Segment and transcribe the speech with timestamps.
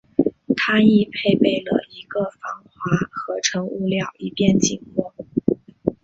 [0.57, 5.13] 它亦配备了一个防滑合成物料以便紧握。